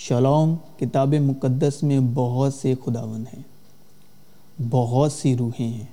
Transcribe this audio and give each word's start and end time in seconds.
Shalom 0.00 0.54
کتاب 0.78 1.14
مقدس 1.14 1.82
میں 1.82 1.98
بہت 2.14 2.54
سے 2.54 2.74
خداون 2.84 3.24
ہیں، 3.34 3.42
بہت 4.70 5.12
سی 5.12 5.36
روحیں 5.36 5.68
ہیں، 5.68 5.84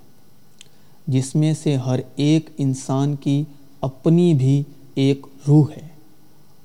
جس 1.08 1.34
میں 1.36 1.54
سے 1.54 1.76
ہر 1.76 2.00
ایک 2.16 2.50
انسان 2.58 3.16
کی 3.16 3.44
اپنی 3.82 4.34
بھی 4.34 4.62
ایک 4.96 5.26
روح 5.48 5.72
ہے، 5.78 5.88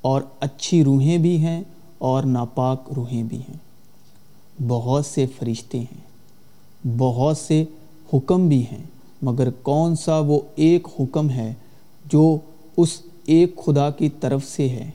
اور 0.04 0.22
اچھی 0.40 0.82
روحیں 0.84 1.18
بھی 1.18 1.36
ہیں 1.38 1.62
اور 1.98 2.22
ناپاک 2.28 2.92
روحیں 2.96 3.22
بھی 3.22 3.38
ہیں۔ 3.38 3.58
بہت 4.68 5.06
سے 5.06 5.26
فرشتے 5.38 5.80
ہیں، 5.80 6.00
بہت 6.98 7.36
سے 7.38 7.62
حکم 8.14 8.48
بھی 8.48 8.62
ہیں، 8.72 8.82
مگر 9.22 9.50
کون 9.62 9.96
سا 9.96 10.18
وہ 10.18 10.40
ایک 10.56 10.88
حکم 11.00 11.30
ہے 11.30 11.52
جو 12.04 12.36
اس 12.76 13.00
ایک 13.26 13.56
خدا 13.56 13.90
کی 13.90 14.08
طرف 14.20 14.44
سے 14.44 14.68
ہے؟ 14.68 14.90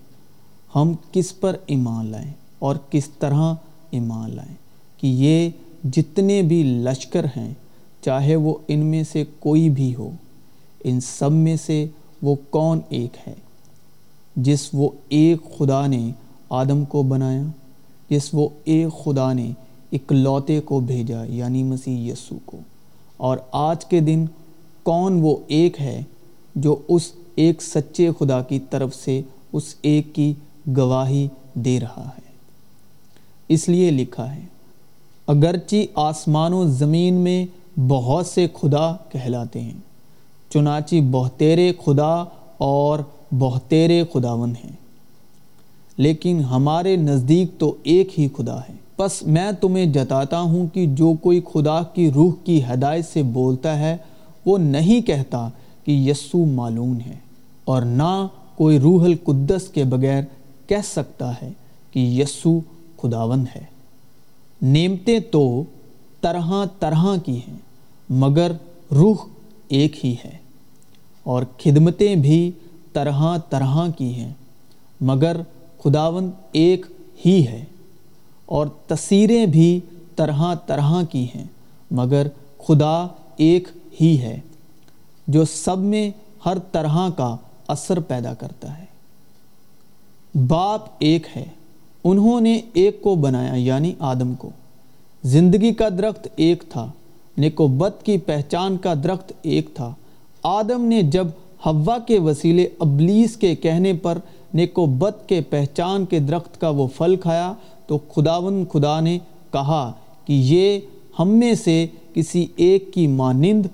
ہم 0.76 0.94
کس 1.12 1.40
پر 1.40 1.56
ایمان 1.66 2.06
لائیں 2.06 2.32
اور 2.60 2.76
کس 2.90 3.10
طرح 3.20 3.54
ایمان 3.92 4.36
لائیں 4.36 4.56
کہ 4.98 5.08
یہ 5.08 5.50
جتنے 5.84 6.42
بھی 6.42 6.64
لشکر 6.64 7.26
ہیں، 7.26 7.54
چاہے 8.02 8.36
وہ 8.36 8.56
ان 8.68 8.80
میں 8.80 9.04
سے 9.04 9.24
کوئی 9.40 9.70
بھی 9.70 9.96
ہو، 9.96 10.12
ان 10.84 11.00
سب 11.02 11.32
میں 11.32 11.56
سے 11.66 11.86
وہ 12.22 12.36
کون 12.50 12.80
ایک 12.90 13.18
ہے؟ 13.28 13.34
جس 14.36 14.70
وہ 14.74 14.90
ایک 15.10 15.58
خدا 15.58 15.88
نے 15.88 16.12
آدم 16.50 16.86
کو 16.86 17.04
بنایا، 17.04 17.44
جس 18.10 18.30
وہ 18.34 18.50
ایک 18.64 19.04
خدا 19.04 19.34
نے 19.34 19.52
اکلوتے 19.92 20.62
کو 20.62 20.80
بھیجا 20.80 21.24
یعنی 21.24 21.64
مسیح 21.64 22.12
یسو 22.12 22.38
کو۔ 22.46 22.58
اور 23.18 23.38
آج 23.52 23.86
کے 23.86 24.00
دن 24.00 24.26
کون 24.84 25.20
وہ 25.22 25.38
ایک 25.48 25.82
ہے 25.82 26.04
جو 26.56 26.76
اس 26.88 27.12
ایک 27.36 27.62
سچے 27.62 28.10
خدا 28.20 28.42
کی 28.42 28.60
طرف 28.70 28.96
سے، 28.96 29.22
اس 29.54 29.76
ایک 29.82 30.16
کی 30.16 30.34
گواہی 30.78 31.28
دے 31.54 31.80
رہا 31.80 32.10
ہے۔ 32.18 32.32
اس 33.50 33.70
لیے 33.70 33.92
لکھا 33.92 34.36
ہے، 34.36 34.42
اگرچہ 35.28 35.76
آسمان 35.96 36.54
و 36.54 36.66
زمین 36.66 37.14
میں 37.14 37.46
بہت 37.80 38.28
سے 38.28 38.48
خدا 38.62 38.96
کہلاتے 39.12 39.62
ہیں، 39.62 39.78
چنانچہ 40.50 40.96
بہتیرے 41.12 41.72
خدا 41.86 42.24
اور 42.58 43.00
بہتیرے 43.32 44.04
خداون 44.14 44.54
ہیں۔ 44.64 44.72
لیکن 45.98 46.42
ہمارے 46.44 46.96
نزدیک 46.96 47.60
تو 47.60 47.76
ایک 47.84 48.20
ہی 48.20 48.28
خدا 48.38 48.60
ہے۔ 48.60 48.74
پس 48.96 49.24
میں 49.24 49.52
تمہیں 49.52 49.86
جتاتا 49.86 50.40
ہوں 50.40 50.68
کہ 50.68 50.86
جو 50.86 51.14
کوئی 51.22 51.42
خدا 51.54 51.84
کی 51.84 52.12
روح 52.12 52.32
کی 52.44 52.62
ہدایت 52.74 53.06
سے 53.14 53.24
بولتا 53.24 53.80
ہے، 53.80 53.98
وہ 54.46 54.58
نہیں 54.58 55.02
کہتا 55.02 55.50
کہ 55.86 55.92
یسو 55.92 56.46
معلوم 56.46 56.98
ہے، 57.06 57.16
اور 57.66 57.82
نہ 57.82 58.28
کوئی 58.56 58.80
روح 58.80 59.06
القدس 59.06 59.68
کے 59.68 59.84
بغیر 59.84 60.24
کہہ 60.68 60.82
سکتا 60.84 61.42
ہے 61.42 61.52
کہ 61.92 62.00
یسو 62.00 62.60
خداون 62.98 63.46
ہے۔ 63.56 63.64
نعمتیں 64.62 65.20
تو 65.20 65.64
طرح 66.22 66.52
طرح 66.80 67.18
کی 67.26 67.38
ہیں، 67.38 67.58
مگر 68.10 68.52
روح 68.92 69.16
ایک 69.68 70.06
ہی 70.06 70.16
ہے۔ 70.26 70.38
اور 71.24 71.44
خدمتیں 71.64 72.16
بھی 72.16 72.52
طرح 72.94 73.38
طرح 73.50 73.88
کی 73.98 74.14
ہیں، 74.14 74.34
مگر 75.02 75.42
خداون 75.84 76.32
ایک 76.52 76.86
ہی 77.26 77.48
ہے۔ 77.48 77.64
اور 78.46 78.68
تصیریں 78.88 79.46
بھی 79.46 79.80
طرح 80.16 80.56
طرح 80.66 81.04
کی 81.12 81.26
ہیں، 81.36 81.46
مگر 81.92 82.28
خدا 82.58 83.08
ایک 83.38 83.68
ہی 84.02 84.22
ہے، 84.22 84.40
جو 85.28 85.46
سب 85.46 85.78
میں 85.78 86.12
ہر 86.46 86.58
طرح 86.72 87.10
کا 87.18 87.36
اثر 87.68 88.00
پیدا 88.00 88.34
کرتا 88.34 88.78
ہے۔ 88.78 88.86
باپ 90.36 90.82
ایک 91.00 91.28
ہے، 91.36 91.46
انہوں 92.04 92.42
نے 92.42 92.60
ایک 92.74 93.02
کو 93.02 93.16
بنایا 93.16 93.54
یعنی 93.54 93.94
آدم 94.00 94.34
کو۔ 94.36 94.50
زندگی 95.24 95.74
کا 95.74 95.90
درخت 95.90 96.28
ایک 96.36 96.64
تھا 96.70 96.92
نیکو 97.38 97.68
بد 97.68 98.04
کی 98.04 98.18
پہچان 98.18 98.78
کا 98.78 98.94
درخت 99.04 99.34
ایک 99.42 99.70
تھا۔ 99.74 99.94
آدم 100.44 100.86
نے 100.86 101.02
جب 101.02 101.28
ہوا 101.66 101.98
کے 102.00 102.20
وسیلے 102.20 102.68
ابلیس 102.80 103.36
کے 103.38 103.56
کہنے 103.56 103.94
پر 103.94 104.18
نیکو 104.54 104.86
بد 104.86 105.28
کے 105.28 105.42
پہچان 105.42 106.06
کے 106.06 106.20
درخت 106.20 106.62
کا 106.62 106.70
وہ 106.70 106.88
پھل 106.98 107.16
کھایا، 107.16 107.54
تو 107.88 107.98
خداون 108.16 108.66
خدا 108.74 109.00
نے 109.00 109.20
کہا 109.54 109.92
کہ 110.26 110.34
یہ 110.34 110.80
ہم 111.20 111.30
میں 111.30 111.54
سے 111.54 111.88
کسی 112.14 112.46
ایک 112.56 112.94
کی 112.94 113.08
مانند 113.08 113.66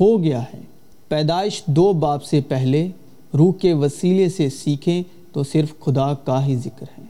ہو 0.00 0.22
گیا 0.22 0.42
ہے۔ 0.42 0.60
پیدائش 1.08 1.62
دو 1.66 1.92
باپ 1.92 2.24
سے 2.24 2.40
پہلے، 2.48 2.88
روح 3.34 3.52
کے 3.52 3.72
وسیلے 3.72 4.28
سے 4.28 4.48
سیکھیں 4.50 5.02
تو 5.36 5.42
صرف 5.42 5.80
خدا 5.80 6.14
کا 6.14 6.46
ہی 6.46 6.56
ذکر 6.56 6.86
ہے۔ 6.98 7.04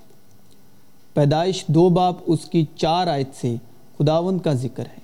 پیدائش 1.15 1.65
دو 1.67 1.89
باپ 1.89 2.15
اس 2.27 2.45
کی 2.45 2.65
چار 2.77 3.07
آیت 3.07 3.29
سے 3.35 3.57
خداون 3.99 4.39
کا 4.39 4.53
ذکر 4.53 4.85
ہے۔ 4.87 5.01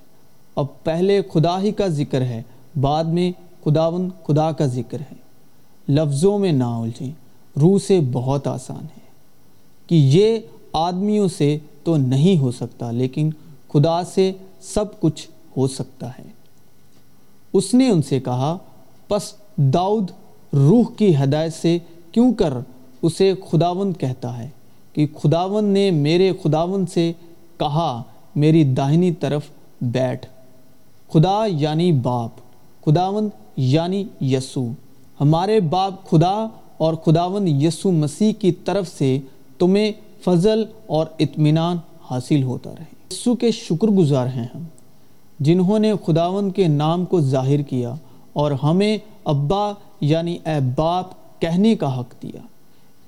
اب 0.57 0.67
پہلے 0.85 1.21
خدا 1.33 1.61
ہی 1.61 1.73
کا 1.73 1.87
ذکر 1.87 2.21
ہے، 2.21 2.43
بعد 2.81 3.05
میں 3.05 3.33
خداون 3.65 4.09
خدا 4.27 4.53
کا 4.53 4.67
ذکر 4.67 5.01
ہے۔ 5.01 5.17
لفظوں 5.89 6.39
میں 6.39 6.53
نہ 6.53 6.65
الجھیں، 6.65 7.11
روح 7.59 7.79
سے 7.87 8.01
بہت 8.13 8.47
آسان 8.47 8.85
ہے۔ 8.85 9.07
کہ 9.87 9.95
یہ 9.95 10.39
آدمیوں 10.73 11.29
سے 11.29 11.59
تو 11.85 11.97
نہیں 11.97 12.39
ہو 12.39 12.51
سکتا، 12.51 12.91
لیکن 12.91 13.31
خدا 13.73 14.05
سے 14.05 14.33
سب 14.61 15.01
کچھ 15.01 15.29
ہو 15.57 15.69
سکتا 15.69 16.19
ہے۔ 16.19 16.25
اس 17.53 17.75
نے 17.75 17.89
ان 17.89 18.03
سے 18.03 18.21
کہا، 18.21 18.59
پس 19.09 19.33
داؤد 19.57 20.11
روح 20.53 20.85
کی 20.97 21.17
ہدایت 21.17 21.55
سے 21.55 21.79
کیوں 22.13 22.35
کر 22.35 22.53
اسے 23.03 23.35
خداون 23.51 23.93
کہتا 23.93 24.39
ہے 24.39 24.49
کہ 24.93 25.07
خداون 25.23 25.65
نے 25.65 25.91
میرے 25.91 26.33
خداون 26.43 26.87
سے 26.87 27.13
کہا، 27.59 28.03
میری 28.37 28.65
داہنی 28.65 29.13
طرف 29.13 29.43
بیٹھ۔ 29.81 30.27
خدا 31.13 31.47
یعنی 31.47 31.93
باپ 31.93 32.31
خداون 32.85 33.29
یعنی 33.57 34.05
یسو 34.21 34.67
ہمارے 35.21 35.61
باپ 35.61 36.11
خدا 36.11 36.49
اور 36.77 36.95
خداون 36.95 37.49
یسو 37.49 37.93
مسیح 37.93 38.33
کی 38.33 38.53
طرف 38.53 38.89
سے 38.89 39.19
تمہیں 39.59 39.93
فضل 40.25 40.65
اور 40.87 41.07
اطمینان 41.19 41.77
حاصل 42.11 42.43
ہوتا 42.43 42.71
رہے۔ 42.71 42.85
یسو 43.11 43.35
کے 43.35 43.51
شکر 43.51 43.89
گزار 43.89 44.27
ہیں 44.27 44.47
ہم، 44.55 44.63
جنہوں 45.41 45.79
نے 45.79 45.93
خداون 46.07 46.51
کے 46.51 46.69
نام 46.69 47.05
کو 47.05 47.21
ظاہر 47.21 47.63
کیا 47.63 47.95
اور 48.33 48.51
ہمیں 48.51 48.99
ابا 49.25 49.73
یعنی 50.01 50.39
اے 50.47 50.61
باپ 50.77 51.07
کہنے 51.41 51.75
کا 51.77 52.01
حق 52.01 52.23
دیا۔ 52.23 52.41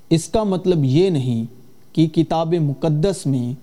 اس 0.09 0.27
کا 0.27 0.43
مطلب 0.43 0.83
یہ 0.83 1.09
نہیں 1.09 1.45
کہ 1.95 2.07
کتاب 2.07 2.53
مقدس 2.53 3.25
میں 3.25 3.53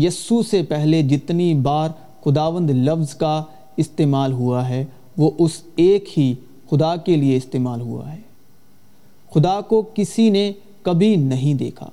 یسو 0.00 0.42
سے 0.42 0.62
پہلے 0.62 1.02
جتنی 1.02 1.54
بار 1.54 1.88
خداوند 2.24 2.70
لفظ 2.70 3.14
کا 3.14 3.42
استعمال 3.76 4.32
ہوا 4.32 4.68
ہے، 4.68 4.84
وہ 5.16 5.30
اس 5.38 5.50
ایک 5.76 6.18
ہی 6.18 6.34
خدا 6.70 6.96
کے 6.96 7.16
لیے 7.16 7.36
استعمال 7.36 7.80
ہوا 7.80 8.12
ہے۔ 8.12 8.20
خدا 9.34 9.60
کو 9.60 9.82
کسی 9.94 10.30
نے 10.30 10.52
کبھی 10.82 11.16
نہیں 11.16 11.54
دیکھا۔ 11.54 11.90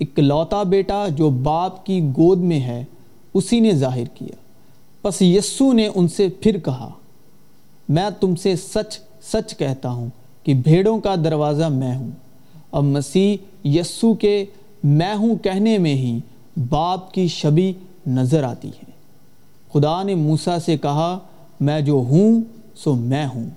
اکلوتا 0.00 0.62
بیٹا 0.62 1.08
جو 1.08 1.30
باپ 1.30 1.86
کی 1.86 2.00
گود 2.00 2.38
میں 2.38 2.60
ہے، 2.60 2.84
اسی 3.34 3.60
نے 3.60 3.72
ظاہر 3.72 4.04
کیا۔ 4.04 4.36
پس 5.02 5.22
یسو 5.22 5.72
نے 5.72 5.88
ان 5.94 6.08
سے 6.08 6.28
پھر 6.28 6.58
کہا، 6.58 6.90
میں 7.88 8.10
تم 8.20 8.34
سے 8.34 8.56
سچ 8.56 8.98
سچ 9.22 9.56
کہتا 9.58 9.90
ہوں 9.90 10.06
کہ 10.42 10.54
بھیڑوں 10.54 11.00
کا 11.00 11.14
دروازہ 11.14 11.64
میں 11.64 11.96
ہوں۔ 11.96 12.10
اب 12.74 12.84
مسیح 12.84 13.36
یسو 13.68 14.14
کے 14.14 14.44
میں 14.84 15.14
ہوں 15.14 15.36
کہنے 15.36 15.78
میں 15.78 15.94
ہی 15.94 16.18
باپ 16.68 17.12
کی 17.12 17.28
شبی 17.28 17.72
نظر 18.06 18.42
آتی 18.42 18.68
ہے۔ 18.68 18.90
خدا 19.72 20.02
نے 20.02 20.14
موسیٰ 20.14 20.58
سے 20.58 20.76
کہا، 20.76 21.18
میں 21.60 21.80
جو 21.80 21.92
ہوں، 21.92 22.40
سو 22.74 22.94
میں 22.94 23.26
ہوں۔ 23.34 23.50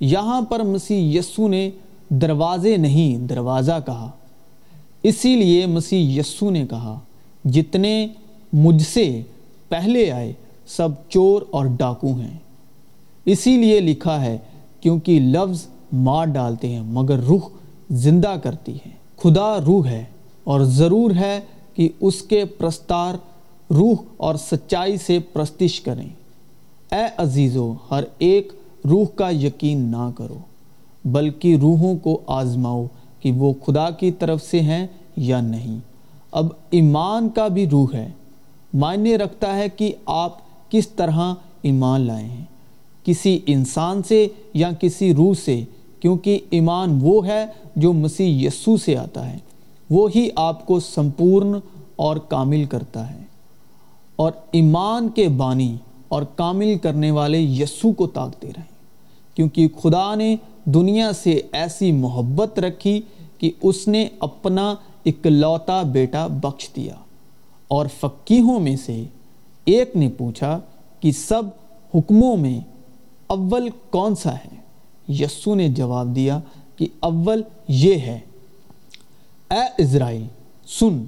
یہاں 0.00 0.40
پر 0.42 0.62
مسیح 0.62 1.18
یسو 1.18 1.48
نے 1.48 1.70
دروازے 2.08 2.76
نہیں، 2.76 3.26
دروازہ 3.26 3.72
کہا۔ 3.86 4.10
اسی 5.02 5.36
لیے 5.36 5.66
مسیح 5.66 6.20
یسو 6.20 6.50
نے 6.50 6.66
کہا، 6.70 6.98
جتنے 7.44 8.06
مجھ 8.52 8.82
سے 8.82 9.22
پہلے 9.68 10.10
آئے، 10.10 10.32
سب 10.66 10.88
چور 11.08 11.42
اور 11.50 11.66
ڈاکو 11.66 12.12
ہیں۔ 12.12 12.38
اسی 13.24 13.56
لیے 13.56 13.80
لکھا 13.80 14.24
ہے، 14.24 14.38
کیونکہ 14.80 15.20
لفظ 15.20 15.66
مار 15.92 16.26
ڈالتے 16.26 16.68
ہیں، 16.68 16.82
مگر 16.82 17.18
روح 17.18 17.48
زندہ 17.90 18.34
کرتی 18.42 18.76
ہے۔ 18.76 18.90
خدا 19.16 19.60
روح 19.60 19.86
ہے 19.86 20.04
اور 20.44 20.60
ضرور 20.60 21.10
ہے 21.10 21.40
کہ 21.74 21.88
اس 22.00 22.22
کے 22.22 22.44
پرستار 22.44 23.14
روح 23.70 23.94
اور 24.16 24.34
سچائی 24.34 24.96
سے 24.96 25.18
پرستش 25.18 25.80
کریں۔ 25.80 26.08
اے 26.92 27.04
عزیزو، 27.16 27.74
ہر 27.90 28.04
ایک 28.18 28.52
روح 28.90 29.06
کا 29.14 29.30
یقین 29.30 29.80
نہ 29.80 30.10
کرو، 30.16 30.38
بلکہ 31.04 31.56
روحوں 31.56 31.98
کو 31.98 32.20
آزماؤ 32.26 32.86
کہ 33.20 33.32
وہ 33.32 33.52
خدا 33.66 33.90
کی 33.90 34.12
طرف 34.12 34.42
سے 34.42 34.60
ہیں 34.60 34.86
یا 35.16 35.40
نہیں۔ 35.40 35.78
اب 36.32 36.46
ایمان 36.70 37.28
کا 37.28 37.48
بھی 37.48 37.68
روح 37.68 37.94
ہے۔ 37.94 38.10
معنی 38.74 39.18
رکھتا 39.18 39.56
ہے 39.56 39.68
کہ 39.68 39.94
آپ 40.06 40.38
کس 40.70 40.88
طرح 40.88 41.34
ایمان 41.62 42.00
لائے 42.00 42.24
ہیں۔ 42.24 42.44
کسی 43.04 43.38
انسان 43.46 44.02
سے 44.02 44.28
یا 44.54 44.70
کسی 44.80 45.14
روح 45.14 45.34
سے 45.44 45.64
کیونکہ 46.04 46.38
ایمان 46.50 46.98
وہ 47.02 47.26
ہے 47.26 47.46
جو 47.76 47.92
مسیح 47.92 48.46
یسو 48.46 48.76
سے 48.76 48.96
آتا 48.96 49.32
ہے۔ 49.32 49.38
وہ 49.90 50.08
ہی 50.16 50.28
آپ 50.36 50.66
کو 50.66 50.80
سمپورن 50.80 51.58
اور 51.96 52.16
کامل 52.16 52.64
کرتا 52.64 53.10
ہے۔ 53.10 53.22
اور 54.16 54.32
ایمان 54.52 55.08
کے 55.08 55.28
بانی 55.28 55.76
اور 56.08 56.22
کامل 56.22 56.78
کرنے 56.78 57.10
والے 57.10 57.40
یسو 57.40 57.92
کو 57.92 58.06
تاکتے 58.06 58.46
رہیں۔ 58.46 58.74
کیونکہ 59.36 59.68
خدا 59.82 60.14
نے 60.14 60.36
دنیا 60.64 61.12
سے 61.12 61.40
ایسی 61.52 61.92
محبت 61.92 62.58
رکھی 62.58 63.00
کہ 63.38 63.50
اس 63.62 63.88
نے 63.88 64.08
اپنا 64.18 64.74
اکلوتا 65.06 65.82
بیٹا 65.82 66.26
بخش 66.26 66.68
دیا۔ 66.76 66.94
اور 67.68 67.86
فقیحوں 68.00 68.60
میں 68.60 68.76
سے 68.76 69.04
ایک 69.64 69.96
نے 69.96 70.08
پوچھا 70.08 70.60
کہ 71.00 71.12
سب 71.12 71.42
حکموں 71.94 72.36
میں 72.36 72.60
اول 73.26 73.68
کون 73.90 74.14
سا 74.14 74.34
ہے؟ 74.34 74.63
یسو 75.08 75.54
نے 75.54 75.68
جواب 75.68 76.14
دیا 76.16 76.38
کہ 76.76 76.86
اول 77.00 77.42
یہ 77.68 77.94
ہے، 77.96 78.18
اے 79.50 79.62
اسرائیل، 79.78 80.26
سن 80.68 81.04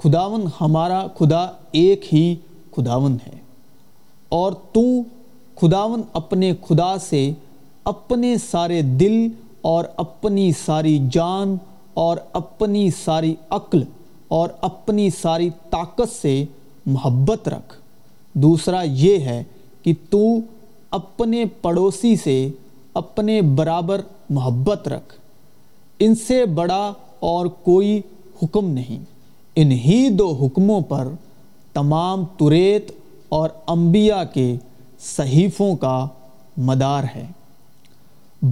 خداون 0.00 0.46
ہمارا 0.60 1.06
خدا 1.18 1.46
ایک 1.72 2.14
ہی 2.14 2.34
خداون 2.76 3.16
ہے، 3.26 3.38
اور 4.28 4.52
تو 4.72 4.82
خداون 5.56 6.02
اپنے 6.12 6.52
خدا 6.68 6.96
سے 6.98 7.30
اپنے 7.84 8.36
سارے 8.38 8.80
دل 8.82 9.16
اور 9.62 9.84
اپنی 9.96 10.50
ساری 10.64 10.98
جان 11.12 11.56
اور 11.94 12.16
اپنی 12.32 12.88
ساری 13.04 13.34
عقل 13.50 13.82
اور 14.28 14.48
اپنی 14.60 15.08
ساری 15.10 15.50
طاقت 15.70 16.12
سے 16.12 16.44
محبت 16.86 17.48
رکھ۔ 17.48 17.74
دوسرا 18.34 18.82
یہ 18.82 19.18
ہے 19.18 19.42
کہ 19.82 19.92
تو 20.10 20.22
اپنے 20.90 21.44
پڑوسی 21.62 22.14
سے 22.16 22.36
اپنے 22.94 23.42
برابر 23.42 24.00
محبت 24.30 24.88
رکھ۔ 24.88 25.14
ان 25.98 26.14
سے 26.14 26.46
بڑا 26.46 26.92
اور 27.20 27.46
کوئی 27.46 28.00
حکم 28.42 28.70
نہیں۔ 28.70 29.04
انہی 29.56 30.08
دو 30.08 30.32
حکموں 30.32 30.80
پر 30.80 31.08
تمام 31.72 32.24
توریت 32.24 32.90
اور 33.28 33.50
انبیاء 33.66 34.22
کے 34.34 34.56
صحیفوں 34.98 35.76
کا 35.76 36.06
مدار 36.56 37.04
ہے۔ 37.16 37.26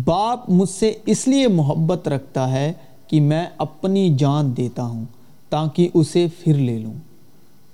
باپ 0.05 0.51
مجھ 0.51 0.69
سے 0.69 0.95
اس 1.07 1.29
لیے 1.29 1.49
محبت 1.49 2.09
رکھتا 2.09 2.53
ہے 2.53 2.73
کہ 3.07 3.21
میں 3.21 3.47
اپنی 3.59 4.15
جان 4.19 4.57
دیتا 4.57 4.83
ہوں 4.83 5.05
تاکہ 5.49 5.89
اسے 5.95 6.27
پھر 6.39 6.55
لے 6.55 6.79
لوں۔ 6.79 6.95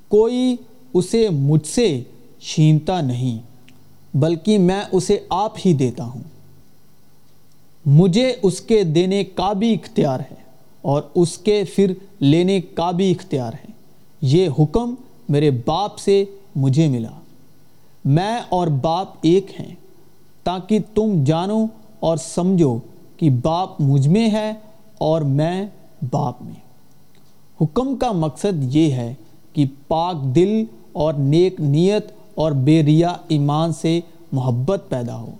کوئی 0.08 0.56
اسے 0.94 1.28
مجھ 1.30 1.66
سے 1.66 2.02
چھینتا 2.40 3.00
نہیں، 3.00 3.38
بلکہ 4.16 4.58
میں 4.58 4.82
اسے 4.92 5.18
آپ 5.28 5.52
ہی 5.66 5.72
دیتا 5.72 6.04
ہوں۔ 6.04 6.22
مجھے 7.86 8.34
اس 8.42 8.60
کے 8.60 8.82
دینے 8.82 9.24
کا 9.24 9.52
بھی 9.52 9.74
اختیار 9.74 10.20
ہے 10.20 10.34
اور 10.82 11.02
اس 11.14 11.38
کے 11.38 11.64
پھر 11.74 11.94
لینے 12.20 12.60
کا 12.60 12.90
بھی 12.90 13.10
اختیار 13.10 13.52
ہے۔ 13.52 13.72
یہ 14.22 14.48
حکم 14.58 14.94
میرے 15.28 15.50
باپ 15.50 15.98
سے 15.98 16.24
مجھے 16.56 16.88
ملا۔ 16.88 17.08
میں 18.04 18.38
اور 18.48 18.66
باپ 18.66 19.08
ایک 19.22 19.60
ہیں۔ 19.60 19.74
تاکہ 20.44 20.78
تم 20.94 21.24
جانو 21.24 21.66
اور 22.00 22.16
سمجھو 22.16 22.78
کہ 23.16 23.30
باپ 23.30 23.80
مجھ 23.80 24.08
میں 24.08 24.30
ہے 24.30 24.52
اور 24.98 25.20
میں 25.20 25.66
باپ 26.10 26.42
میں۔ 26.42 26.64
حکم 27.60 27.96
کا 27.96 28.12
مقصد 28.12 28.76
یہ 28.76 28.92
ہے 28.92 29.14
کہ 29.52 29.66
پاک 29.88 30.16
دل 30.34 30.64
اور 30.92 31.14
نیک 31.14 31.60
نیت 31.60 32.06
اور 32.34 32.52
بے 32.52 32.82
ریا 32.82 33.16
ایمان 33.28 33.72
سے 33.72 34.00
محبت 34.32 34.82
پیدا 34.88 35.16
ہو۔ 35.16 35.30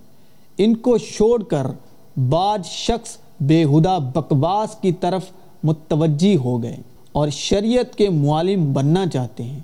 ان 0.57 0.75
کو 0.75 0.97
چھوڑ 0.97 1.43
کر 1.43 1.67
بعض 2.17 2.65
شخص 2.65 3.17
بے 3.39 3.63
ہدا 3.63 3.97
بکواس 3.97 4.75
کی 4.81 4.91
طرف 4.91 5.25
متوجہ 5.63 6.37
ہو 6.37 6.63
گئے 6.63 6.77
اور 7.11 7.29
شریعت 7.29 7.95
کے 7.95 8.09
معالم 8.09 8.73
بننا 8.73 9.05
چاہتے 9.07 9.43
ہیں۔ 9.43 9.59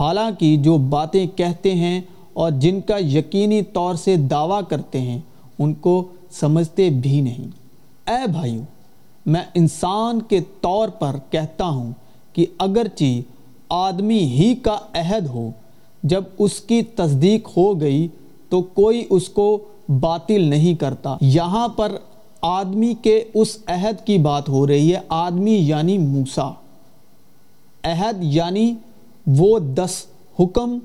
حالانکہ 0.00 0.56
جو 0.56 0.76
باتیں 0.76 1.26
کہتے 1.36 1.74
ہیں 1.74 2.00
اور 2.32 2.50
جن 2.50 2.80
کا 2.80 2.96
یقینی 2.98 3.62
طور 3.62 3.94
سے 3.94 4.16
دعویٰ 4.16 4.60
کرتے 4.68 5.00
ہیں، 5.00 5.18
ان 5.58 5.74
کو 5.74 6.08
سمجھتے 6.30 6.90
بھی 6.90 7.20
نہیں۔ 7.20 7.46
اے 8.10 8.26
بھائیو، 8.26 8.62
میں 9.26 9.42
انسان 9.54 10.22
کے 10.22 10.40
طور 10.60 10.88
پر 10.88 11.16
کہتا 11.30 11.64
ہوں 11.64 11.92
کہ 12.32 12.46
اگرچہ 12.58 13.20
آدمی 13.68 14.18
ہی 14.18 14.54
کا 14.54 14.76
عہد 14.94 15.26
ہو، 15.26 15.50
جب 16.02 16.24
اس 16.38 16.60
کی 16.60 16.82
تصدیق 16.82 17.48
ہو 17.56 17.80
گئی 17.80 18.08
تو 18.48 18.62
کوئی 18.62 19.04
اس 19.10 19.28
کو 19.28 19.58
باطل 19.88 20.40
نہیں 20.40 20.74
کرتا۔ 20.74 21.16
یہاں 21.20 21.68
پر 21.68 21.96
آدمی 22.42 22.94
کے 23.02 23.24
اس 23.34 23.58
عہد 23.66 24.06
کی 24.06 24.18
بات 24.18 24.48
ہو 24.48 24.66
رہی 24.66 24.94
ہے، 24.94 25.00
آدمی 25.08 25.54
یعنی 25.54 25.98
موسا 25.98 26.50
عہد 27.84 28.16
یعنی 28.20 28.74
وہ 29.26 29.58
دس 29.58 30.06
حکم 30.40 30.78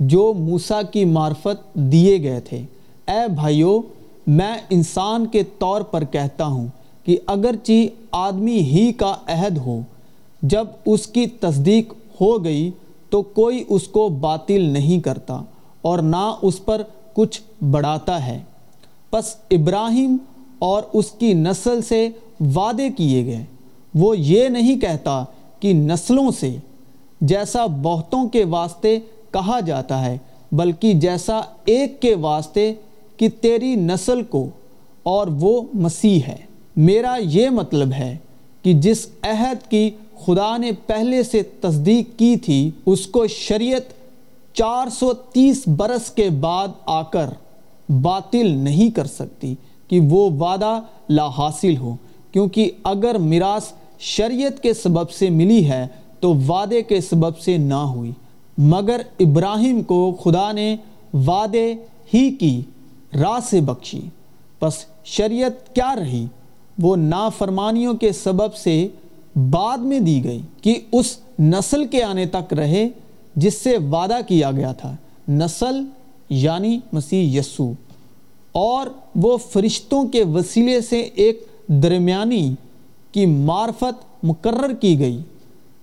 جو 0.00 0.34
موسا 0.38 0.82
کی 0.82 1.04
معرفت 1.04 1.74
دیے 1.74 2.22
گئے 2.22 2.40
تھے۔ 2.40 2.62
اے 3.08 3.28
بھائیو، 3.34 3.82
میں 4.26 4.54
انسان 4.70 5.26
کے 5.26 5.42
طور 5.58 5.82
پر 5.82 6.04
کہتا 6.04 6.46
ہوں 6.46 6.66
کہ 7.04 7.16
اگرچہ 7.26 7.86
آدمی 8.12 8.58
ہی 8.58 8.92
کا 8.92 9.14
عہد 9.28 9.58
ہو، 9.58 9.80
جب 10.42 10.66
اس 10.86 11.06
کی 11.06 11.26
تصدیق 11.26 11.92
ہو 12.20 12.44
گئی 12.44 12.70
تو 13.10 13.22
کوئی 13.22 13.64
اس 13.68 13.88
کو 13.88 14.08
باطل 14.08 14.60
نہیں 14.60 15.00
کرتا 15.00 15.42
اور 15.82 15.98
نہ 15.98 16.34
اس 16.42 16.64
پر 16.64 16.82
کچھ 17.14 17.64
بڑھاتا 17.64 18.26
ہے۔ 18.26 18.38
پس 19.10 19.36
ابراہیم 19.50 20.16
اور 20.58 20.82
اس 20.92 21.10
کی 21.10 21.34
نسل 21.34 21.82
سے 21.82 22.08
وعدے 22.54 22.88
کیے 22.90 23.26
گئے۔ 23.26 23.44
وہ 23.94 24.18
یہ 24.18 24.48
نہیں 24.48 24.80
کہتا 24.80 25.24
کہ 25.60 25.72
نسلوں 25.72 26.30
سے 26.40 26.56
جیسا 27.20 27.66
بہتوں 27.66 28.28
کے 28.28 28.44
واسطے 28.44 28.98
کہا 29.30 29.60
جاتا 29.60 30.04
ہے، 30.06 30.18
بلکہ 30.52 30.92
جیسا 30.92 31.40
ایک 31.64 32.02
کے 32.02 32.14
واسطے 32.14 32.74
کہ 33.16 33.28
تیری 33.40 33.74
نسل 33.74 34.22
کو 34.22 34.48
اور 35.02 35.26
وہ 35.26 35.62
مسیح 35.74 36.20
ہے۔ 36.28 36.36
میرا 36.76 37.16
یہ 37.20 37.50
مطلب 37.50 37.92
ہے 37.92 38.16
کہ 38.62 38.72
جس 38.72 39.06
عہد 39.22 39.70
کی 39.70 39.90
خدا 40.26 40.56
نے 40.56 40.72
پہلے 40.86 41.22
سے 41.22 41.42
تصدیق 41.42 42.18
کی 42.18 42.36
تھی، 42.36 42.70
اس 42.86 43.06
کو 43.06 43.26
شریعت 43.26 43.99
چار 44.60 44.88
سو 44.88 45.12
تیس 45.12 45.68
برس 45.68 46.10
کے 46.10 46.30
بعد 46.30 46.68
آ 46.86 47.02
کر 47.02 47.26
باطل 48.02 48.46
نہیں 48.46 48.90
کر 48.90 49.04
سکتی 49.04 49.54
کہ 49.88 50.00
وہ 50.00 50.30
وعدہ 50.30 50.80
لا 51.08 51.28
حاصل 51.28 51.76
ہو۔ 51.76 51.96
کیونکہ 52.32 52.70
اگر 52.84 53.18
میراث 53.18 53.72
شریعت 53.98 54.62
کے 54.62 54.74
سبب 54.74 55.10
سے 55.10 55.30
ملی 55.30 55.68
ہے 55.70 55.86
تو 56.20 56.34
وعدے 56.34 56.82
کے 56.82 57.00
سبب 57.00 57.38
سے 57.38 57.56
نہ 57.56 57.74
ہوئی۔ 57.74 58.12
مگر 58.58 59.00
ابراہیم 59.20 59.82
کو 59.82 60.16
خدا 60.24 60.52
نے 60.52 60.76
وعدے 61.14 61.74
ہی 62.14 62.30
کی، 62.30 62.62
راہ 63.20 63.38
سے 63.50 63.60
بخشی۔ 63.60 64.00
پس 64.58 64.72
شریعت 65.04 65.74
کیا 65.74 65.96
رہی؟ 65.96 66.26
وہ 66.78 66.96
نافرمانیوں 66.96 67.94
کے 67.94 68.12
سبب 68.12 68.54
سے 68.54 68.88
بعد 69.50 69.78
میں 69.78 70.00
دی 70.00 70.24
گئی 70.24 70.40
کہ 70.62 70.80
اس 70.92 71.16
نسل 71.38 71.86
کے 71.86 72.02
آنے 72.02 72.26
تک 72.26 72.52
رہے۔ 72.52 72.88
جس 73.36 73.54
سے 73.54 73.76
وعدہ 73.76 74.18
کیا 74.28 74.50
گیا 74.50 74.72
تھا، 74.72 74.96
نسل 75.28 75.84
یعنی 76.28 76.78
مسیح 76.92 77.38
یسو۔ 77.38 77.72
اور 78.52 78.86
وہ 79.16 79.36
فرشتوں 79.36 80.04
کے 80.04 80.24
وسیلے 80.24 80.80
سے 80.80 81.00
ایک 81.00 81.46
درمیانی 81.68 82.54
کی 83.12 83.26
معرفت 83.26 84.24
مقرر 84.24 84.74
کی 84.74 84.98
گئی۔ 84.98 85.20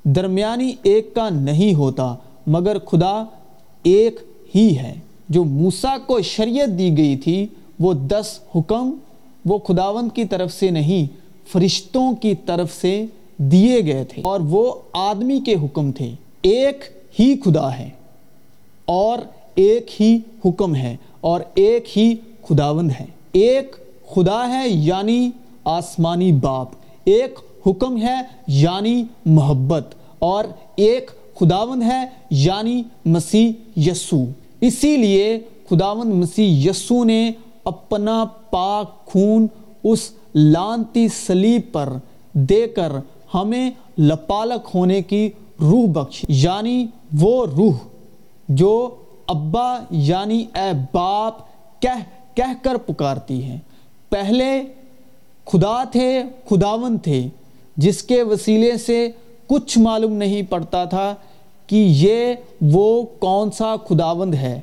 درمیانی 0.03 0.71
ایک 0.83 1.15
کا 1.15 1.29
نہیں 1.29 1.75
ہوتا، 1.75 2.15
مگر 2.47 2.79
خدا 2.79 3.23
ایک 3.83 4.19
ہی 4.55 4.77
ہے۔ 4.77 4.95
جو 5.29 5.43
موسیٰ 5.43 5.97
کو 6.07 6.21
شریعت 6.21 6.79
دی 6.79 6.97
گئی 6.97 7.17
تھی، 7.17 7.47
وہ 7.79 7.93
دس 7.93 8.39
حکم 8.55 8.91
وہ 9.45 9.57
خداوند 9.57 10.15
کی 10.15 10.25
طرف 10.25 10.53
سے 10.53 10.69
نہیں، 10.69 11.05
فرشتوں 11.51 12.15
کی 12.15 12.35
طرف 12.45 12.73
سے 12.81 13.05
دیے 13.37 13.85
گئے 13.85 14.03
تھے۔ 14.03 14.21
اور 14.25 14.39
وہ 14.39 14.73
آدمی 14.93 15.39
کے 15.39 15.53
حکم 15.53 15.91
تھے۔ 15.91 16.11
ایک 16.41 16.96
ہی 17.19 17.33
خدا 17.45 17.77
ہے 17.77 17.89
اور 18.85 19.19
ایک 19.55 20.01
ہی 20.01 20.17
حکم 20.45 20.75
ہے 20.75 20.95
اور 21.21 21.41
ایک 21.55 21.97
ہی 21.97 22.13
خداوند 22.49 22.91
ہے 22.99 23.05
ایک 23.31 23.75
خدا 24.15 24.47
ہے 24.49 24.67
یعنی 24.67 25.29
آسمانی 25.65 26.31
باپ، 26.31 26.67
ایک 27.05 27.39
حکم 27.67 27.97
ہے 27.97 28.15
یعنی 28.47 29.03
محبت، 29.25 29.95
اور 30.19 30.45
ایک 30.75 31.11
خداوند 31.35 31.83
ہے 31.83 32.03
یعنی 32.31 32.81
مسیح 33.05 33.51
یسو 33.75 34.23
اسی 34.61 34.95
لیے 34.97 35.39
خداوند 35.69 36.13
مسیح 36.13 36.69
یسو 36.69 37.03
نے 37.03 37.31
اپنا 37.65 38.23
پاک 38.49 39.05
خون 39.05 39.47
اس 39.83 40.09
لانتی 40.35 41.07
سلیب 41.07 41.71
پر 41.71 41.89
دے 42.33 42.65
کر 42.67 42.91
ہمیں 43.33 43.69
لپالک 43.97 44.69
ہونے 44.73 45.01
کی 45.01 45.29
روح 45.61 45.87
بخش 45.87 46.25
یعنی 46.27 46.87
وہ 47.19 47.45
روح 47.45 47.73
جو 48.49 48.95
ابا 49.27 49.77
یعنی 49.91 50.45
اے 50.55 50.71
باپ 50.93 51.33
کہہ 51.81 52.03
کہہ 52.33 52.63
کر 52.63 52.77
پکارتی 52.77 53.43
ہے۔ 53.43 53.59
پہلے 54.09 54.63
خدا 55.45 55.83
تھے، 55.83 56.23
خداون 56.49 56.97
تھے، 56.97 57.27
جس 57.77 58.03
کے 58.03 58.23
وسیلے 58.23 58.77
سے 58.77 59.09
کچھ 59.47 59.77
معلوم 59.77 60.13
نہیں 60.13 60.41
پڑتا 60.41 60.85
تھا 60.85 61.15
کہ 61.67 61.85
یہ 61.89 62.33
وہ 62.61 63.03
کون 63.19 63.51
سا 63.51 63.75
خداوند 63.75 64.33
ہے۔ 64.33 64.61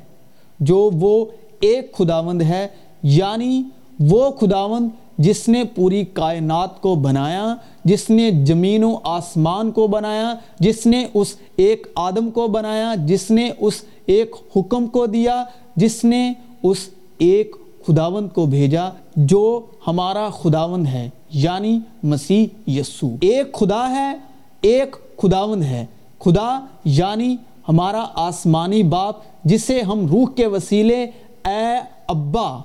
جو 0.59 0.89
وہ 0.93 1.25
ایک 1.59 1.93
خداوند 1.93 2.41
ہے 2.41 2.67
یعنی 3.03 3.63
وہ 3.99 4.31
خداوند 4.31 4.89
جس 5.17 5.49
نے 5.49 5.63
پوری 5.75 6.05
کائنات 6.05 6.81
کو 6.81 6.95
بنایا، 6.95 7.55
جس 7.85 8.09
نے 8.09 8.31
زمین 8.47 8.83
و 8.83 8.95
آسمان 9.03 9.71
کو 9.71 9.87
بنایا، 9.87 10.33
جس 10.59 10.85
نے 10.85 11.05
اس 11.13 11.35
ایک 11.55 11.87
آدم 11.95 12.31
کو 12.31 12.47
بنایا، 12.47 12.93
جس 12.95 13.31
نے 13.31 13.49
اس 13.59 13.73
ایک 14.05 14.35
حکم 14.55 14.87
کو 14.87 15.05
دیا، 15.05 15.43
جس 15.75 16.03
نے 16.03 16.33
اس 16.63 16.77
ایک 17.17 17.55
خداوند 17.87 18.29
کو 18.33 18.45
بھیجا 18.45 18.89
جو 19.15 19.65
ہمارا 19.87 20.29
خداوند 20.29 20.87
ہے 20.87 21.09
یعنی 21.29 21.79
مسیح 22.03 22.45
یسو 22.67 23.15
ایک 23.21 23.53
خدا 23.53 23.89
ہے، 23.89 24.13
ایک 24.61 24.95
خداوند 25.17 25.63
ہے۔ 25.63 25.85
خدا 26.19 26.65
یعنی 26.85 27.35
ہمارا 27.69 28.05
آسمانی 28.15 28.83
باپ، 28.83 29.15
جسے 29.43 29.81
ہم 29.81 30.07
روح 30.07 30.27
کے 30.35 30.47
وسیلے، 30.47 31.03
اے 31.45 31.79
ابا 32.07 32.61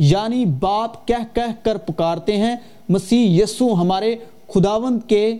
یعنی 0.00 0.44
باپ 0.60 1.06
کہہ 1.08 1.24
کہہ 1.34 1.52
کر 1.62 1.76
پکارتے 1.76 2.36
ہیں، 2.36 2.54
مسیح 2.88 3.42
یسو 3.42 3.72
ہمارے 3.74 4.14
خداوند 4.54 5.00
کے 5.08 5.38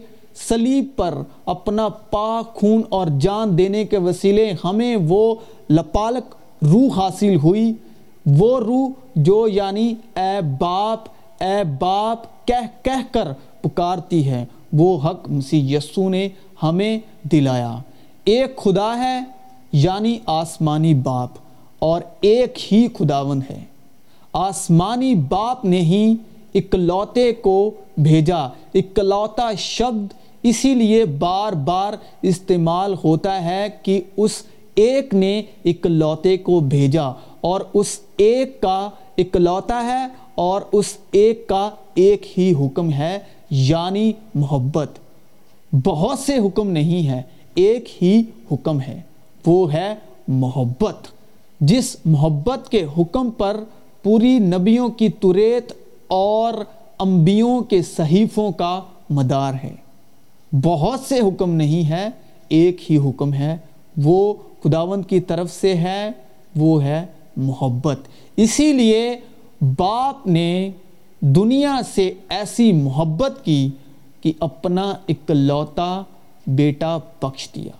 سلیب 0.48 0.86
پر 0.96 1.14
اپنا 1.46 1.88
پاک 1.88 2.54
خون 2.54 2.82
اور 2.88 3.06
جان 3.20 3.56
دینے 3.58 3.84
کے 3.84 3.98
وسیلے 3.98 4.52
ہمیں 4.64 4.96
وہ 5.08 5.34
لپالک 5.70 6.34
روح 6.62 6.98
حاصل 6.98 7.36
ہوئی۔ 7.36 7.72
وہ 8.38 8.58
روح 8.60 8.88
جو 9.16 9.46
یعنی 9.48 9.94
اے 10.16 10.40
باپ 10.58 11.08
اے 11.40 11.62
باپ 11.78 12.46
کہہ 12.46 12.66
کہہ 12.82 13.12
کر 13.12 13.28
پکارتی 13.62 14.26
ہے، 14.28 14.44
وہ 14.72 14.98
حق 15.04 15.28
مسیح 15.28 15.76
یسو 15.76 16.08
نے 16.08 16.28
ہمیں 16.62 16.98
دلایا۔ 17.22 17.76
ایک 18.24 18.56
خدا 18.56 18.92
ہے 18.98 19.18
یعنی 19.72 20.18
آسمانی 20.26 20.94
باپ، 20.94 21.30
اور 21.78 22.00
ایک 22.20 22.72
ہی 22.72 22.86
خداون 22.98 23.40
ہے۔ 23.50 23.60
آسمانی 24.32 25.14
باپ 25.14 25.64
نے 25.64 25.80
ہی 25.80 26.14
اکلوتے 26.54 27.32
کو 27.32 27.70
بھیجا۔ 27.96 28.38
اکلوتا 28.74 29.50
شبد 29.58 30.12
اسی 30.42 30.74
لیے 30.74 31.04
بار 31.04 31.52
بار 31.52 31.92
استعمال 32.22 32.94
ہوتا 33.04 33.44
ہے 33.44 33.66
کہ 33.82 34.00
اس 34.16 34.42
ایک 34.74 35.14
نے 35.14 35.42
اکلوتے 35.64 36.36
کو 36.36 36.60
بھیجا 36.60 37.06
اور 37.40 37.60
اس 37.74 38.00
ایک 38.16 38.60
کا 38.60 38.90
اکلوتا 39.18 39.84
ہے 39.84 40.06
اور 40.34 40.62
اس 40.72 40.96
ایک 41.12 41.46
کا 41.46 41.70
ایک 41.94 42.38
ہی 42.38 42.52
حکم 42.60 42.92
ہے 42.92 43.18
یعنی 43.50 44.12
محبت۔ 44.34 44.88
بہت 45.84 46.18
سے 46.18 46.38
حکم 46.38 46.70
نہیں 46.70 47.08
ہے 47.08 47.22
ایک 47.54 48.02
ہی 48.02 48.22
حکم 48.52 48.80
ہے، 48.80 49.00
وہ 49.46 49.72
ہے 49.72 49.94
محبت۔ 50.28 51.08
جس 51.60 51.96
محبت 52.04 52.68
کے 52.68 52.84
حکم 52.98 53.30
پر 53.30 53.60
پوری 54.02 54.38
نبیوں 54.38 54.88
کی 54.88 55.08
توریت 55.08 55.72
اور 56.08 56.52
انبیوں 56.98 57.60
کے 57.60 57.82
صحیفوں 57.82 58.52
کا 58.52 58.80
مدار 59.10 59.54
ہے۔ 59.64 59.74
بہت 60.62 61.00
سے 61.00 61.18
حکم 61.18 61.50
نہیں 61.50 61.88
ہے، 61.88 62.08
ایک 62.48 62.92
ہی 62.92 62.96
حکم 62.96 63.32
ہے۔ 63.32 63.56
وہ 64.02 64.34
خداوند 64.64 65.04
کی 65.06 65.20
طرف 65.20 65.52
سے 65.52 65.74
ہے، 65.74 66.10
وہ 66.56 66.84
ہے 66.84 67.06
محبت۔ 67.36 67.98
اسی 68.36 68.72
لیے 68.72 69.16
باپ 69.78 70.26
نے 70.26 70.70
دنیا 71.20 71.80
سے 71.94 72.12
ایسی 72.28 72.72
محبت 72.72 73.44
کی 73.44 73.70
کہ 74.20 74.32
اپنا 74.40 74.92
اکلوتا 75.08 76.02
بیٹا 76.46 76.98
بخش 77.22 77.48
دیا۔ 77.54 77.72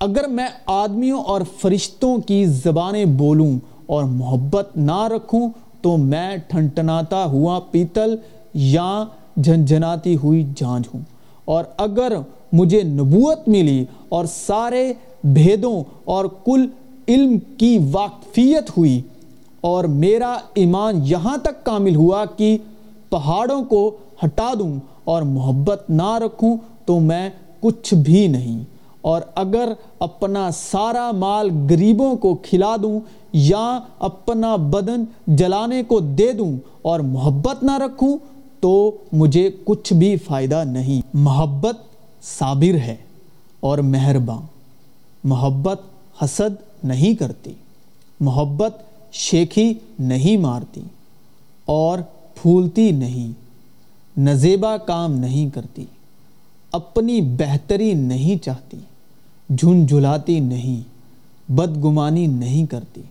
اگر 0.00 0.28
میں 0.28 0.48
آدمیوں 0.66 1.22
اور 1.22 1.40
فرشتوں 1.60 2.18
کی 2.18 2.44
زبانیں 2.44 3.04
بولوں 3.04 3.58
اور 3.86 4.04
محبت 4.04 4.76
نہ 4.76 5.06
رکھوں 5.06 5.48
تو 5.80 5.96
میں 5.96 6.36
ٹھنٹناتا 6.36 7.24
ہوا 7.24 7.60
پیتل 7.70 8.16
یا 8.54 9.04
جھنجھناتی 9.36 10.16
ہوئی 10.16 10.44
جانج 10.56 10.84
ہوں۔ 10.94 11.00
اور 11.44 11.64
اگر 11.76 12.12
مجھے 12.52 12.82
نبوت 12.82 13.48
ملی 13.48 13.84
اور 14.08 14.24
سارے 14.24 14.92
بھیدوں 15.24 15.82
اور 16.04 16.24
کل 16.44 16.66
علم 17.08 17.38
کی 17.58 17.78
واقفیت 17.92 18.70
ہوئی 18.78 19.02
اور 19.60 19.84
میرا 19.84 20.36
ایمان 20.54 21.00
یہاں 21.04 21.36
تک 21.36 21.64
کامل 21.64 21.96
ہوا 21.96 22.24
کہ 22.24 22.58
پہاڑوں 23.10 23.64
کو 23.64 23.96
ہٹا 24.24 24.54
دوں 24.58 24.78
اور 25.04 25.22
محبت 25.22 25.84
نہ 25.88 26.18
رکھوں 26.18 26.56
تو 26.84 27.00
میں 27.00 27.30
کچھ 27.60 27.94
بھی 27.94 28.26
نہیں۔ 28.26 28.75
اور 29.06 29.22
اگر 29.34 29.72
اپنا 29.98 30.50
سارا 30.50 31.10
مال 31.12 31.50
غریبوں 31.70 32.16
کو 32.16 32.34
کھلا 32.34 32.76
دوں 32.82 33.00
یا 33.32 33.80
اپنا 33.98 34.56
بدن 34.56 35.04
جلانے 35.26 35.82
کو 35.82 36.00
دے 36.00 36.32
دوں 36.32 36.56
اور 36.82 37.00
محبت 37.00 37.62
نہ 37.62 37.78
رکھوں 37.78 38.18
تو 38.60 38.96
مجھے 39.12 39.50
کچھ 39.64 39.92
بھی 39.92 40.16
فائدہ 40.16 40.64
نہیں۔ 40.64 41.06
محبت 41.14 41.76
صابر 42.22 42.74
ہے 42.74 42.96
اور 43.60 43.78
مہربان 43.78 44.42
محبت 45.24 45.80
حسد 46.24 46.84
نہیں 46.84 47.14
کرتی۔ 47.14 47.52
محبت 48.20 48.76
شیخی 49.12 49.74
نہیں 49.98 50.36
مارتی 50.36 50.80
اور 51.64 51.98
پھولتی 52.34 52.90
نہیں۔ 52.90 53.32
نزیبہ 54.20 54.76
کام 54.76 55.12
نہیں 55.12 55.54
کرتی۔ 55.54 55.84
اپنی 56.72 57.20
بہتری 57.20 57.94
نہیں 57.94 58.44
چاہتی۔ 58.44 58.76
جھنجھلاتی 59.50 60.40
نہیں، 60.40 60.80
بدگمانی 61.52 62.26
نہیں 62.26 62.66
کرتی۔ 62.66 63.02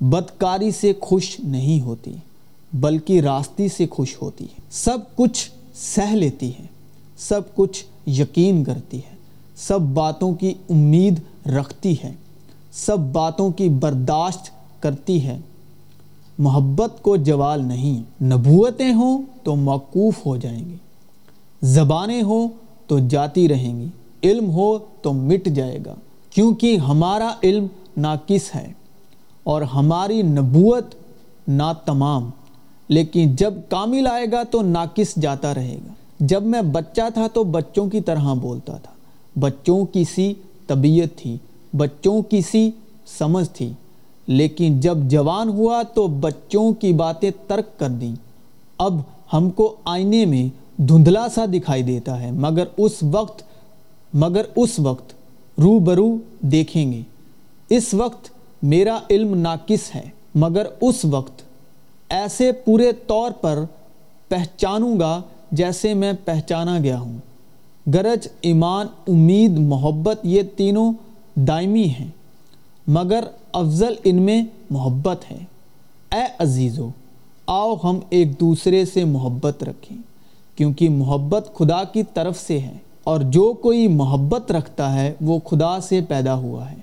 بدکاری 0.00 0.70
سے 0.70 0.92
خوش 1.00 1.40
نہیں 1.40 1.80
ہوتی، 1.80 2.14
بلکہ 2.72 3.20
راستی 3.20 3.68
سے 3.68 3.86
خوش 3.90 4.16
ہوتی 4.22 4.44
ہے۔ 4.44 4.60
سب 4.70 4.98
کچھ 5.16 5.50
سہ 5.74 6.14
لیتی 6.14 6.50
ہے، 6.60 6.66
سب 7.16 7.40
کچھ 7.54 7.84
یقین 8.06 8.64
کرتی 8.64 8.96
ہے۔ 8.96 9.14
سب 9.56 9.80
باتوں 9.80 10.34
کی 10.34 10.54
امید 10.70 11.20
رکھتی 11.46 11.94
ہے، 12.04 12.12
سب 12.72 12.98
باتوں 12.98 13.50
کی 13.50 13.68
برداشت 13.68 14.50
کرتی 14.82 15.26
ہے۔ 15.26 15.38
محبت 16.38 17.02
کو 17.02 17.16
جوال 17.16 17.64
نہیں، 17.64 18.24
نبوتیں 18.24 18.94
ہوں 18.94 19.22
تو 19.42 19.56
موقوف 19.56 20.26
ہو 20.26 20.36
جائیں 20.36 20.64
گی۔ 20.64 20.76
زبانیں 21.62 22.22
ہوں 22.22 22.48
تو 22.86 22.98
جاتی 22.98 23.48
رہیں 23.48 23.80
گی۔ 23.80 23.86
علم 24.24 24.50
ہو 24.50 24.78
تو 25.02 25.12
مٹ 25.12 25.46
جائے 25.46 25.78
گا، 25.86 25.94
کیونکہ 26.30 26.76
ہمارا 26.76 27.34
علم 27.42 27.66
ناقص 27.96 28.54
ہے 28.54 28.72
اور 29.44 29.62
ہماری 29.62 30.22
نبوت 30.22 30.94
نا 31.48 31.72
تمام 31.72 32.30
لیکن 32.88 33.36
جب 33.36 33.54
کامل 33.68 34.06
آئے 34.06 34.26
گا 34.32 34.42
تو 34.42 34.62
ناقص 34.62 35.18
جاتا 35.20 35.54
رہے 35.54 35.78
گا۔ 35.88 35.92
جب 36.20 36.42
میں 36.42 36.62
بچہ 36.62 37.02
تھا 37.14 37.26
تو 37.32 37.44
بچوں 37.44 37.86
کی 37.86 38.00
طرح 38.00 38.34
بولتا 38.34 38.76
تھا۔ 38.76 38.92
بچوں 39.40 39.84
کی 39.84 40.04
سی 40.04 40.34
طبیعت 40.66 41.18
تھی، 41.18 41.36
بچوں 41.76 42.22
کی 42.22 42.40
سی 42.40 42.70
سمجھ 43.18 43.48
تھی۔ 43.48 43.72
لیکن 44.26 44.80
جب 44.80 44.98
جوان 44.98 45.48
ہوا 45.48 45.82
تو 45.82 46.06
بچوں 46.06 46.72
کی 46.72 46.92
باتیں 46.92 47.30
ترک 47.46 47.78
کر 47.78 47.88
دیں۔ 47.88 48.14
اب 48.78 49.00
ہم 49.32 49.50
کو 49.50 49.76
آئینے 49.84 50.24
میں 50.24 50.48
دھندلا 50.80 51.28
سا 51.28 51.44
دکھائی 51.44 51.82
دیتا 51.82 52.22
ہے، 52.22 52.30
مگر 52.30 52.64
اس 52.76 52.92
وقت 53.02 53.42
مگر 54.14 54.44
اس 54.56 54.78
وقت 54.78 55.12
رو 55.58 55.78
برو 55.78 56.16
دیکھیں 56.40 56.92
گے۔ 56.92 57.02
اس 57.68 57.94
وقت 57.94 58.30
میرا 58.62 58.98
علم 59.10 59.34
ناقص 59.34 59.94
ہے، 59.94 60.08
مگر 60.34 60.66
اس 60.80 61.04
وقت 61.04 61.42
ایسے 62.08 62.52
پورے 62.52 62.92
طور 63.06 63.30
پر 63.30 63.58
پہچانوں 64.28 65.00
گا 65.00 65.22
جیسے 65.52 65.94
میں 65.94 66.12
پہچانا 66.24 66.78
گیا 66.78 67.00
ہوں۔ 67.00 67.18
گرج، 67.90 68.28
ایمان، 68.40 68.86
امید، 69.08 69.50
محبت، 69.50 70.20
یہ 70.22 70.42
تینوں 70.56 70.92
دائمی 71.34 71.84
ہیں، 71.84 72.08
مگر 72.86 73.24
افضل 73.52 73.94
ان 74.04 74.22
میں 74.22 74.42
محبت 74.70 75.30
ہے۔ 75.30 75.44
اے 76.12 76.22
عزیزو، 76.38 76.88
آؤ 77.46 77.74
ہم 77.84 77.98
ایک 78.10 78.40
دوسرے 78.40 78.84
سے 78.84 79.04
محبت 79.04 79.64
رکھیں، 79.64 79.98
کیونکہ 80.56 80.88
محبت 80.88 81.50
خدا 81.54 81.84
کی 81.84 82.02
طرف 82.14 82.38
سے 82.38 82.58
ہے۔ 82.58 82.76
اور 83.04 83.20
جو 83.20 83.52
کوئی 83.52 83.88
محبت 83.88 84.52
رکھتا 84.52 85.00
ہے 85.00 85.12
وہ 85.20 85.38
خدا 85.38 85.80
سے 85.80 86.00
پیدا 86.00 86.34
ہوا 86.34 86.70
ہے 86.70 86.76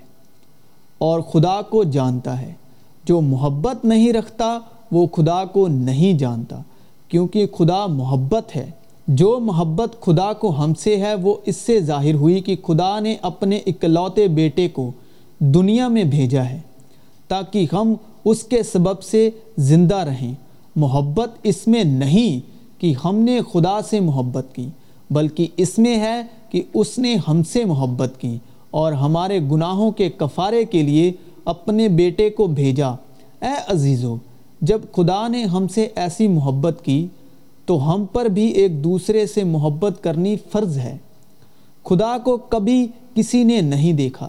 اور 0.98 1.20
خدا 1.20 1.62
کو 1.62 1.84
جانتا 1.84 2.40
ہے۔ 2.40 2.52
جو 3.04 3.20
محبت 3.20 3.84
نہیں 3.84 4.12
رکھتا 4.12 4.58
وہ 4.92 5.06
خدا 5.06 5.44
کو 5.44 5.68
نہیں 5.68 6.18
جانتا، 6.18 6.62
کیونکہ 7.08 7.46
خدا 7.46 7.86
محبت 7.86 8.56
ہے۔ 8.56 8.70
جو 9.08 9.40
محبت 9.40 10.00
خدا 10.00 10.32
کو 10.32 10.64
ہم 10.64 10.74
سے 10.74 10.96
ہے 10.96 11.14
وہ 11.14 11.34
اس 11.46 11.56
سے 11.56 11.80
ظاہر 11.80 12.14
ہوئی 12.14 12.40
کہ 12.40 12.56
خدا 12.66 13.00
نے 13.00 13.16
اپنے 13.22 13.60
اکلوتے 13.66 14.28
بیٹے 14.28 14.68
کو 14.68 14.90
دنیا 15.38 15.88
میں 15.88 16.04
بھیجا 16.04 16.44
ہے، 16.44 16.60
تاکہ 17.28 17.66
ہم 17.72 17.94
اس 18.24 18.42
کے 18.42 18.62
سبب 18.62 19.02
سے 19.02 19.30
زندہ 19.58 19.96
رہیں۔ 19.96 20.34
محبت 20.76 21.30
اس 21.42 21.66
میں 21.66 21.84
نہیں 21.84 22.40
کہ 22.80 22.94
ہم 23.04 23.16
نے 23.16 23.40
خدا 23.52 23.82
سے 23.90 24.00
محبت 24.00 24.46
کی۔ 24.54 24.68
بلکہ 25.12 25.46
اس 25.56 25.78
میں 25.78 25.98
ہے 25.98 26.22
کہ 26.50 26.62
اس 26.74 26.98
نے 26.98 27.16
ہم 27.28 27.42
سے 27.42 27.64
محبت 27.64 28.12
کی 28.18 28.38
اور 28.70 28.92
ہمارے 28.92 29.40
گناہوں 29.50 29.90
کے 29.90 30.10
کفارے 30.10 30.64
کے 30.64 30.82
لیے 30.82 31.12
اپنے 31.44 31.88
بیٹے 31.88 32.30
کو 32.30 32.46
بھیجا۔ 32.46 32.88
اے 33.42 33.54
عزیزو، 33.68 34.16
جب 34.60 34.80
خدا 34.92 35.28
نے 35.28 35.44
ہم 35.44 35.68
سے 35.68 35.88
ایسی 35.94 36.28
محبت 36.28 36.80
کی 36.84 37.06
تو 37.66 37.94
ہم 37.94 38.04
پر 38.12 38.24
بھی 38.24 38.46
ایک 38.46 38.84
دوسرے 38.84 39.26
سے 39.26 39.44
محبت 39.44 40.02
کرنی 40.02 40.36
فرض 40.52 40.78
ہے۔ 40.78 40.96
خدا 41.84 42.18
کو 42.18 42.36
کبھی 42.36 42.86
کسی 43.14 43.44
نے 43.44 43.60
نہیں 43.60 43.92
دیکھا۔ 43.92 44.28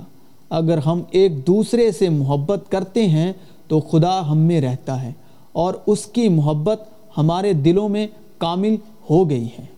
اگر 0.49 0.77
ہم 0.77 1.01
ایک 1.11 1.47
دوسرے 1.47 1.91
سے 1.91 2.09
محبت 2.09 2.59
کرتے 2.69 3.07
ہیں 3.07 3.33
تو 3.67 3.79
خدا 3.79 4.31
ہم 4.31 4.37
میں 4.37 4.61
رہتا 4.61 5.01
ہے 5.01 5.11
اور 5.51 5.73
اس 5.87 6.05
کی 6.05 6.29
محبت 6.29 6.81
ہمارے 7.17 7.53
دلوں 7.53 7.89
میں 7.89 8.07
کامل 8.37 8.75
ہو 9.09 9.29
گئی 9.29 9.47
ہے۔ 9.59 9.72